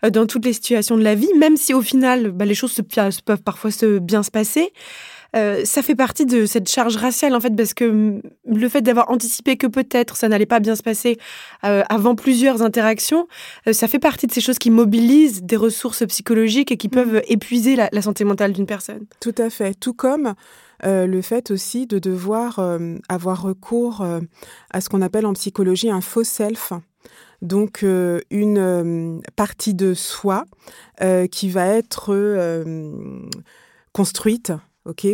[0.07, 2.79] dans toutes les situations de la vie, même si au final bah, les choses
[3.25, 4.71] peuvent parfois se bien se passer,
[5.35, 8.81] euh, ça fait partie de cette charge raciale, en fait, parce que mm, le fait
[8.81, 11.17] d'avoir anticipé que peut-être ça n'allait pas bien se passer
[11.63, 13.27] euh, avant plusieurs interactions,
[13.67, 16.91] euh, ça fait partie de ces choses qui mobilisent des ressources psychologiques et qui mmh.
[16.91, 19.05] peuvent épuiser la, santé mentale d'une personne.
[19.21, 19.73] Tout à fait.
[19.79, 20.33] Tout comme
[20.83, 22.59] le fait aussi de devoir
[23.09, 24.05] avoir recours
[24.69, 26.73] à ce qu'on appelle en psychologie un faux self.
[27.41, 30.45] Donc une partie de soi
[31.31, 32.63] qui va être
[33.93, 34.51] construite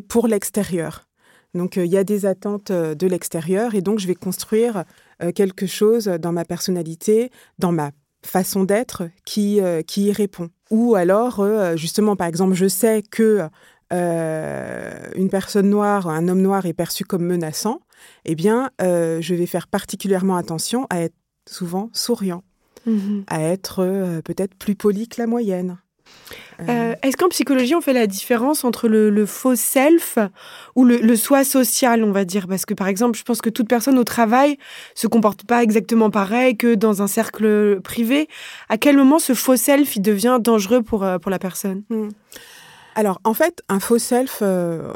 [0.08, 1.10] pour l'extérieur.
[1.54, 4.84] Donc euh, il y a des attentes euh, de l'extérieur et donc je vais construire
[5.22, 7.92] euh, quelque chose dans ma personnalité, dans ma
[8.24, 10.50] façon d'être qui, qui y répond.
[10.72, 11.42] Ou alors,
[11.78, 13.48] justement, par exemple, je sais que
[13.92, 17.82] une personne noire, un homme noir est perçu comme menaçant,
[18.26, 21.16] eh bien, je vais faire particulièrement attention à être
[21.48, 22.44] souvent souriant,
[22.86, 25.78] mmh à être peut-être plus poli que la moyenne.
[26.68, 30.18] Euh, est-ce qu'en psychologie, on fait la différence entre le, faux self
[30.76, 32.48] ou le, soi social, on va dire?
[32.48, 34.58] Parce que, par exemple, je pense que toute personne au travail
[34.94, 38.28] se comporte pas exactement pareil que dans un cercle privé.
[38.68, 41.84] À quel moment ce faux self il devient dangereux pour, euh, pour la personne?
[41.90, 42.10] Hmm.
[42.96, 44.94] Alors, en fait, un faux self, euh,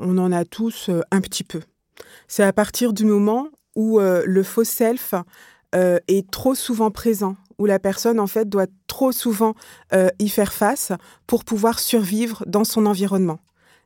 [0.00, 1.60] on en a tous un petit peu.
[2.28, 5.14] C'est à partir du moment où le faux self
[5.72, 9.54] est trop souvent présent où la personne en fait doit trop souvent
[9.92, 10.90] euh, y faire face
[11.28, 13.38] pour pouvoir survivre dans son environnement.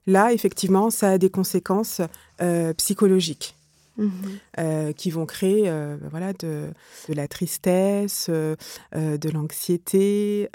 [0.07, 2.01] Là, effectivement, ça a des conséquences
[2.40, 3.55] euh, psychologiques.
[3.99, 4.12] Mhm.
[4.59, 5.73] Euh, qui vont créer
[6.11, 6.66] voilà, de,
[7.09, 10.51] de, la tristesse, de l'anxiété,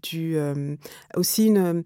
[0.00, 0.36] du,
[1.16, 1.82] aussi une,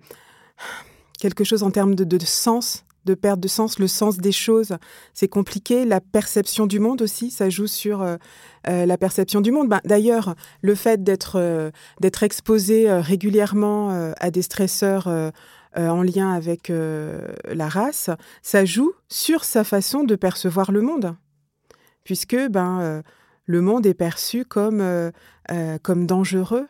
[1.18, 4.76] quelque chose en termes de, sens de perte de sens, le sens des choses,
[5.14, 5.84] c'est compliqué.
[5.84, 8.16] La perception du monde aussi, ça joue sur euh,
[8.68, 9.68] euh, la perception du monde.
[9.68, 11.70] Ben, D'ailleurs, le fait d'être euh,
[12.22, 15.08] exposé régulièrement à des stresseurs
[15.76, 18.10] en lien avec la race,
[18.42, 21.14] ça joue sur sa façon de percevoir le monde,
[22.02, 23.02] puisque ben
[23.46, 24.82] le monde est perçu comme
[25.82, 26.66] comme dangereux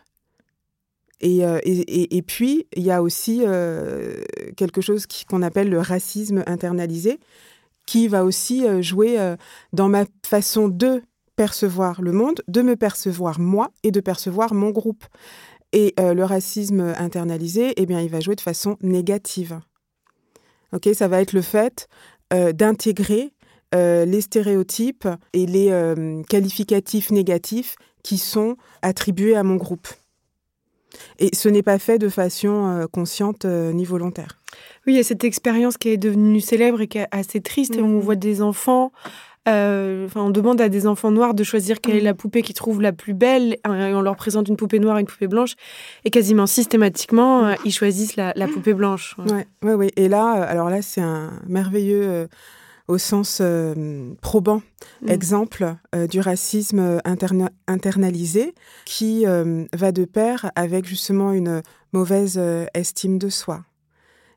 [1.24, 4.22] euh, et, puis, il y a aussi euh,
[4.56, 7.18] quelque chose qu'on appelle le racisme internalisé,
[7.86, 9.18] qui va aussi euh, jouer
[9.72, 11.02] dans ma façon de
[11.36, 15.04] percevoir le monde, de me percevoir moi et de percevoir mon groupe.
[15.72, 19.60] Et le racisme internalisé, eh bien, il va jouer de façon négative.
[20.72, 21.88] Ok, ça va être le fait
[22.32, 23.34] d'intégrer
[23.74, 25.94] les stéréotypes et les
[26.26, 29.88] qualificatifs négatifs qui sont attribués à mon groupe.
[31.18, 34.38] Et ce n'est pas fait de façon euh, consciente euh, ni volontaire.
[34.86, 37.76] Oui, il y a cette expérience qui est devenue célèbre et qui est assez triste.
[37.76, 38.00] Et on mhm.
[38.00, 38.92] voit des enfants
[39.48, 42.54] euh, enfin, on demande à des enfants noirs de choisir quelle est la poupée qu'ils
[42.54, 43.54] trouvent la plus belle.
[43.64, 45.54] Et on leur présente une poupée noire et une poupée blanche.
[46.04, 49.16] Et quasiment systématiquement, ils choisissent la, poupée blanche.
[49.16, 49.90] Oui, ouais, ouais.
[49.96, 52.28] Et là, alors là, c'est un merveilleux
[52.88, 54.62] au sens euh, probant
[55.02, 55.08] mm.
[55.10, 57.00] exemple euh, du racisme
[57.66, 58.54] internalisé
[58.86, 62.40] qui euh, va de pair avec justement une mauvaise
[62.74, 63.64] estime de soi.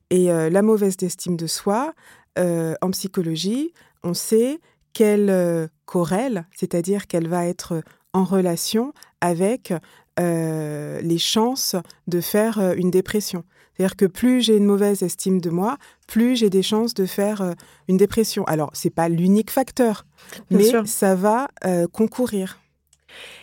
[0.09, 1.93] Et la mauvaise estime de soi,
[2.37, 4.59] en psychologie, on sait
[4.91, 9.73] qu'elle corrèle, c'est-à-dire qu'elle va être en relation avec
[10.17, 11.75] les chances
[12.07, 13.45] de faire une dépression.
[13.81, 17.41] C'est-à-dire que plus j'ai une mauvaise estime de moi, plus j'ai des chances de faire
[17.41, 17.53] euh,
[17.87, 18.43] une dépression.
[18.43, 20.05] Alors, c'est pas l'unique facteur,
[20.51, 22.59] mais ça va euh, concourir.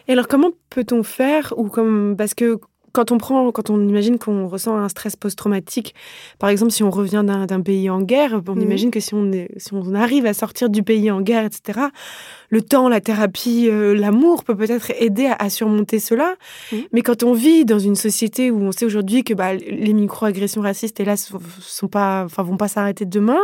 [0.06, 2.60] Et alors, comment peut-on faire ou comme parce que
[2.98, 5.94] quand on prend, quand on imagine qu'on ressent un stress post-traumatique,
[6.40, 8.62] par exemple, si on revient d'un pays en guerre, on mhm.
[8.62, 11.78] imagine que si on, est, si on arrive à sortir du pays en guerre, etc.,
[12.48, 16.34] le temps, la thérapie, euh, l'amour peut peut-être aider à, surmonter cela.
[16.92, 20.62] Mais quand on vit dans une société où on sait aujourd'hui que bah, les micro-agressions
[20.62, 21.30] racistes, hélas,
[21.60, 23.42] sont pas, enfin, vont pas s'arrêter demain,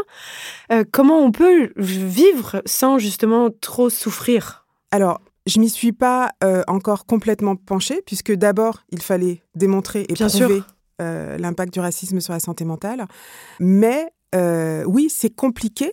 [0.72, 4.66] euh, comment on peut vivre sans justement trop souffrir?
[4.90, 6.30] Alors, je m'y suis pas
[6.66, 10.62] encore complètement penchée, puisque d'abord, il fallait démontrer et prouver
[10.98, 13.06] l'impact du racisme sur la santé mentale.
[13.60, 14.10] Mais
[14.86, 15.92] oui, c'est compliqué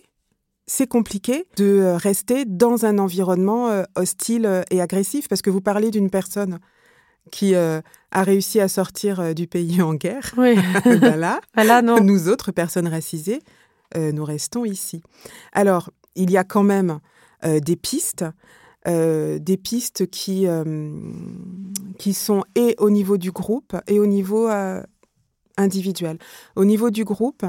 [0.68, 6.08] c'est compliqué de rester dans un environnement hostile et agressif parce que vous parlez d'une
[6.08, 6.60] personne
[7.30, 10.32] qui euh, a réussi à sortir euh, du pays en guerre.
[10.36, 10.56] Oui.
[11.00, 11.40] voilà.
[11.54, 12.02] voilà non.
[12.02, 13.40] Nous autres personnes racisées,
[13.96, 15.02] euh, nous restons ici.
[15.52, 16.98] Alors, il y a quand même
[17.44, 18.24] des pistes,
[18.86, 20.46] des pistes qui,
[21.98, 24.48] qui sont et au niveau du groupe et au niveau
[25.56, 26.18] individuel.
[26.56, 27.44] Au niveau du groupe,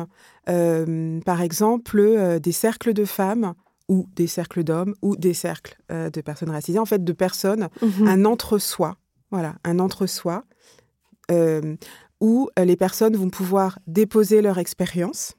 [0.46, 3.54] par exemple, des cercles de femmes
[3.90, 8.08] ou des cercles d'hommes ou des cercles de personnes racisées, en fait de personnes, mhm.
[8.08, 8.98] un entre-soi
[9.34, 10.46] voilà, un entre-soi
[11.32, 11.76] euh,
[12.22, 15.34] où euh, les personnes vont pouvoir déposer leur expérience,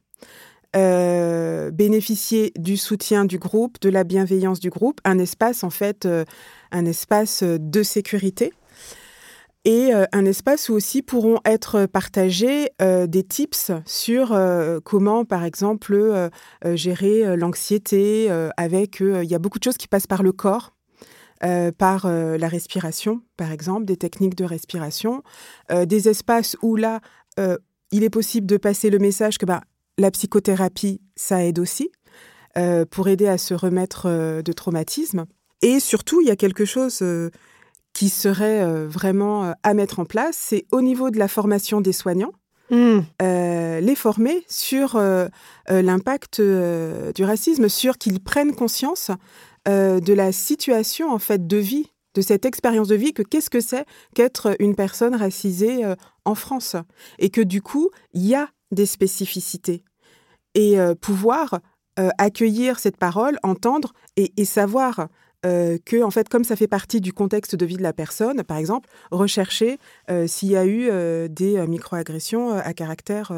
[0.76, 6.08] euh, bénéficier du soutien du groupe, de la bienveillance du groupe, un espace en fait,
[6.72, 8.52] un espace de sécurité
[9.64, 14.38] et un espace où aussi pourront être partagés des tips sur
[14.84, 16.30] comment, par exemple,
[16.74, 19.00] gérer l'anxiété avec...
[19.00, 20.74] il y a beaucoup de choses qui passent par le corps.
[21.44, 25.22] Euh, par euh, la respiration, par exemple, des techniques de respiration,
[25.70, 27.00] euh, des espaces où là,
[27.90, 29.62] il est possible de passer le message que bah,
[29.98, 31.90] la psychothérapie, ça aide aussi
[32.90, 34.09] pour aider à se remettre
[34.42, 35.24] de traumatisme.
[35.61, 37.02] Et surtout, il y a quelque chose
[37.92, 42.33] qui serait vraiment à mettre en place, c'est au niveau de la formation des soignants.
[42.70, 43.00] Mmh.
[43.20, 45.00] les former sur
[45.68, 49.11] l'impact du racisme, sur qu'ils prennent conscience
[49.66, 53.48] euh, de la situation en fait de vie, de cette expérience de vie, que qu'est-ce
[53.48, 55.94] que c'est qu'être une personne racisée euh,
[56.26, 56.76] en France,
[57.18, 59.82] et que du coup il y a des spécificités,
[60.54, 61.60] et euh, pouvoir
[62.18, 65.06] accueillir cette parole, entendre et, savoir
[65.44, 68.56] que, en fait, comme ça fait partie du contexte de vie de la personne, par
[68.56, 69.78] exemple, rechercher
[70.26, 70.90] s'il y a eu
[71.28, 73.30] des microagressions à caractère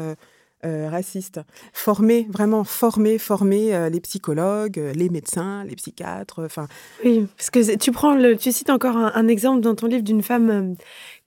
[0.65, 1.39] euh, raciste.
[1.71, 6.43] Former, vraiment former, former euh, les psychologues, euh, les médecins, les psychiatres.
[6.43, 6.67] Enfin.
[7.05, 10.23] Oui, parce que tu prends le, tu cites encore un, exemple dans ton livre d'une
[10.23, 10.75] femme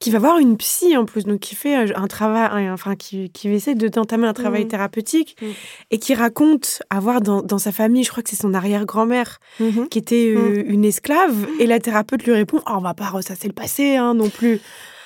[0.00, 3.48] qui va voir une psy en plus, donc qui fait un travail, enfin qui, qui
[3.50, 4.68] essaie de d'entamer un travail mmh.
[4.68, 5.46] thérapeutique mmh.
[5.92, 9.86] et qui raconte avoir dans, dans, sa famille, je crois que c'est son arrière-grand-mère mmh.
[9.90, 13.54] qui était une esclave et la thérapeute lui répond, oh, on va pas ressasser le
[13.54, 14.60] passé hein, non plus.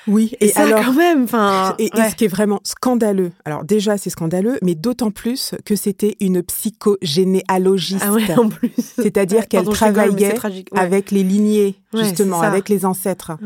[0.07, 3.31] Oui, et, alors quand même, enfin, et, ce qui est vraiment scandaleux.
[3.43, 8.03] Alors déjà, c'est scandaleux, mais d'autant plus que c'était une psychogénéalogiste.
[8.05, 8.71] Ah ouais, en plus.
[8.77, 10.35] C'est-à-dire qu'elle travaillait
[10.75, 13.37] avec les lignées, justement, avec les ancêtres.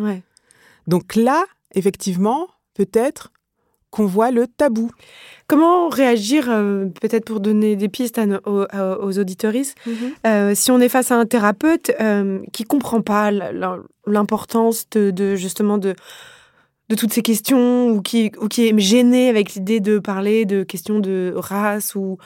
[0.87, 1.45] Donc là,
[1.75, 3.31] effectivement, peut-être
[3.91, 4.91] qu'on voit le tabou.
[5.47, 9.93] Comment réagir, euh, peut-être pour donner des pistes aux, aux, auditoristes, mhm.
[10.27, 13.31] euh, si on est face à un thérapeute euh, qui comprend pas
[14.05, 15.95] l'importance de, justement de
[16.89, 20.63] de toutes ces questions ou qui, ou qui est gêné avec l'idée de parler de
[20.63, 22.17] questions de race ou,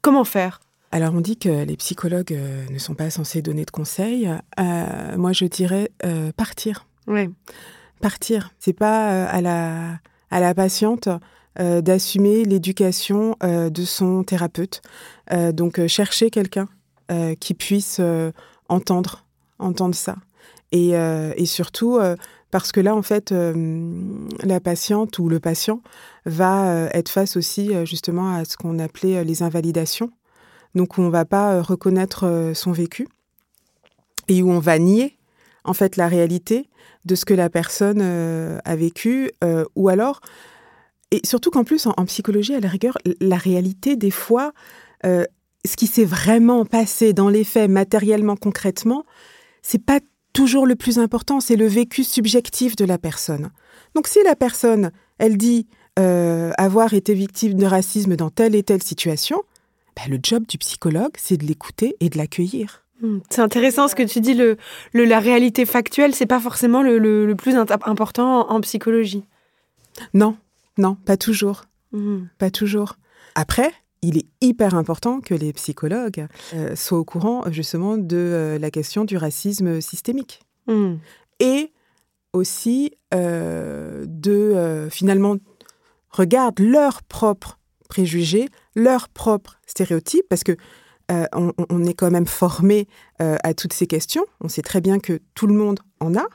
[0.00, 0.60] comment faire?
[0.90, 4.30] Alors on dit que les psychologues euh, ne sont pas censés donner de conseils.
[4.58, 6.86] Euh, moi je dirais euh, partir.
[7.06, 7.28] Oui.
[8.00, 8.52] Partir.
[8.58, 9.98] C'est pas à la
[10.30, 11.08] à la patiente
[11.58, 14.80] d'assumer l'éducation de son thérapeute.
[15.52, 16.68] donc chercher quelqu'un
[17.40, 18.00] qui puisse
[18.68, 19.24] entendre
[19.58, 20.14] entendre ça
[20.70, 21.98] et, et surtout
[22.50, 23.92] parce que là, en fait, euh,
[24.42, 25.82] la patiente ou le patient
[26.24, 30.10] va euh, être face aussi euh, justement à ce qu'on appelait les invalidations.
[30.74, 33.08] Donc, on ne va pas reconnaître son vécu
[34.28, 35.16] et où on va nier
[35.64, 36.68] en fait la réalité
[37.04, 39.30] de ce que la personne a vécu
[39.74, 40.20] ou alors
[41.10, 44.52] et surtout qu'en plus en, psychologie à la rigueur la réalité des fois
[45.02, 49.04] ce qui s'est vraiment passé dans les faits matériellement concrètement
[49.62, 50.00] c'est pas
[50.38, 53.50] toujours le plus important, c'est le vécu subjectif de la personne.
[53.96, 55.66] Donc si la personne, elle dit
[55.98, 59.42] euh, avoir été victime de racisme dans telle et telle situation,
[59.96, 62.84] ben, le job du psychologue, c'est de l'écouter et de l'accueillir.
[63.02, 63.18] Hmm.
[63.30, 64.56] C'est intéressant ce que tu dis, le,
[64.92, 69.24] la réalité factuelle, c'est pas forcément le, plus important en, psychologie.
[70.14, 70.36] Non,
[70.76, 71.64] non, pas toujours.
[71.90, 72.26] Hmm.
[72.38, 72.94] Pas toujours.
[73.34, 78.58] Après, il est hyper important que les psychologues euh, soient au courant justement de euh,
[78.58, 80.40] la question du racisme systémique.
[80.66, 80.96] Hmm.
[81.40, 81.72] Et
[82.32, 85.36] aussi euh, de finalement
[86.10, 87.58] regardent leurs propres
[87.88, 90.56] préjugés, leurs propres stéréotypes, parce que
[91.32, 92.86] on, est quand même formé
[93.18, 94.26] à toutes ces questions.
[94.42, 96.26] On sait très bien que tout le monde en a.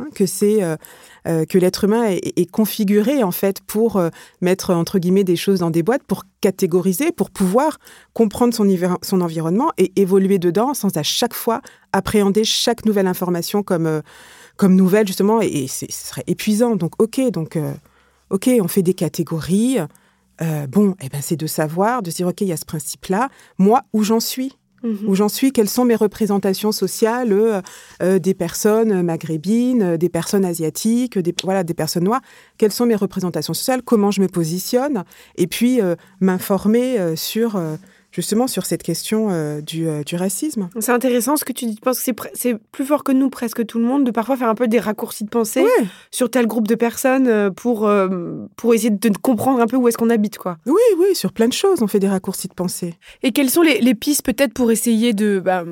[0.00, 4.02] hein, que c'est euh, que l'être humain est, configuré en fait pour
[4.40, 7.78] mettre entre guillemets des choses dans des boîtes, pour catégoriser, pour pouvoir
[8.14, 11.60] comprendre son, environnement et évoluer dedans sans à chaque fois
[11.92, 14.02] appréhender chaque nouvelle information comme
[14.56, 16.76] comme nouvelle justement et, ce serait épuisant.
[16.76, 17.58] Donc ok, donc
[18.30, 19.78] ok, on fait des catégories.
[20.68, 23.28] bon, eh ben c'est de savoir, de dire ok, il y a ce principe-là.
[23.58, 24.56] Moi, où j'en suis?
[24.82, 25.08] Mhm.
[25.08, 27.60] où j'en suis, quelles sont mes représentations sociales euh,
[28.02, 32.22] euh, des personnes maghrébines, euh, des personnes asiatiques, des, voilà, des personnes noires,
[32.56, 35.04] quelles sont mes représentations sociales, comment je me positionne,
[35.36, 35.80] et puis
[36.20, 37.60] m'informer sur
[38.10, 40.68] justement sur cette question euh, du, euh, du, racisme.
[40.80, 41.74] C'est intéressant ce que tu dis.
[41.74, 44.48] Je pense que c'est plus fort que nous, presque tout le monde, de parfois faire
[44.48, 45.64] un peu des raccourcis de pensée
[46.10, 47.90] sur tel groupe de personnes euh, pour,
[48.56, 50.38] pour essayer de comprendre un peu où est-ce qu'on habite.
[50.38, 50.58] quoi.
[50.66, 52.94] Oui, oui, sur plein de choses, on fait des raccourcis de pensée.
[53.22, 55.40] Et quelles sont les, les pistes peut-être pour essayer de...
[55.40, 55.64] Bah,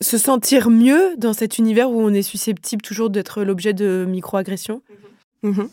[0.00, 4.82] se sentir mieux dans cet univers où on est susceptible toujours d'être l'objet de microagressions?
[5.42, 5.68] Mhm.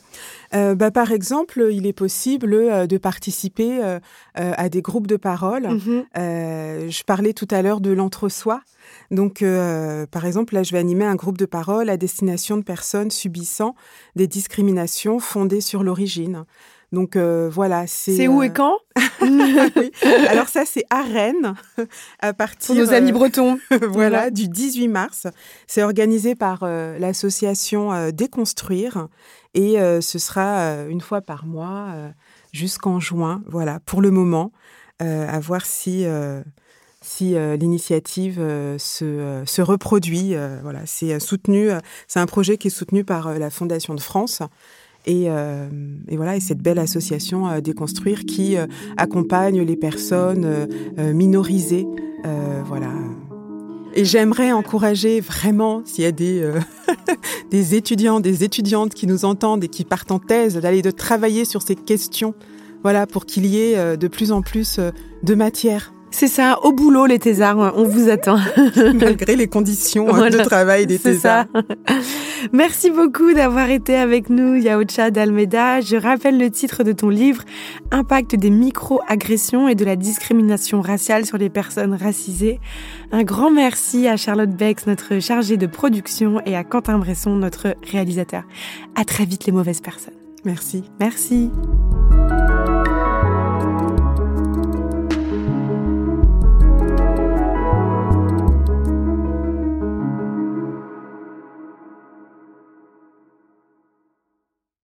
[0.56, 4.00] Euh, bah, par exemple, il est possible euh, de participer euh,
[4.34, 5.68] à des groupes de parole.
[5.68, 6.06] Mhm.
[6.16, 8.62] je parlais tout à l'heure de l'entre-soi.
[9.12, 9.44] Donc,
[10.12, 13.76] par exemple, là, je vais animer un groupe de parole à destination de personnes subissant
[14.16, 16.46] des discriminations fondées sur l'origine.
[16.92, 18.16] Donc voilà, c'est.
[18.16, 18.78] C'est où et quand
[20.30, 21.54] Alors ça, c'est à Rennes,
[22.20, 22.76] à partir.
[22.76, 23.60] Pour nos amis bretons.
[23.90, 25.28] voilà, du 18 mars.
[25.68, 29.08] C'est organisé par l'association Déconstruire
[29.54, 32.10] et euh, ce sera euh, une fois par mois euh,
[32.52, 33.42] jusqu'en juin.
[33.48, 34.52] Voilà, pour le moment,
[35.00, 36.06] à voir si
[37.02, 38.36] si l'initiative
[38.78, 40.36] se, se, reproduit.
[40.62, 41.70] voilà, c'est soutenu.
[42.10, 44.42] c'est un projet qui est soutenu par la Fondation de France.
[45.06, 48.58] Et, et, voilà, et cette belle association Déconstruire qui
[48.98, 51.88] accompagne les personnes minorisées,
[52.66, 52.92] voilà,
[53.94, 56.60] et j'aimerais encourager vraiment, s'il y a des, euh,
[57.52, 61.46] des étudiants, des étudiantes qui nous entendent et qui partent en thèse, d'aller de travailler
[61.46, 62.36] sur ces questions,
[62.84, 64.92] voilà, pour qu'il y ait euh, de plus en plus euh,
[65.24, 68.40] de matière c'est ça, au boulot les thésards, on vous attend.
[68.96, 71.46] Malgré les conditions hein, de travail des thésards.
[71.54, 71.96] Ça.
[72.54, 75.82] Merci beaucoup d'avoir été avec nous, Yaocha d'Almeida.
[75.82, 77.44] Je rappelle le titre de ton livre,
[77.92, 82.60] Impact des micro-agressions et de la discrimination raciale sur les personnes racisées.
[83.12, 87.76] Un grand merci à Charlotte Bex, notre chargée de production, et à Quentin Bresson, notre
[87.92, 88.44] réalisateur.
[88.96, 90.14] À très vite les mauvaises personnes.
[90.46, 90.84] Merci.
[91.00, 91.50] Merci.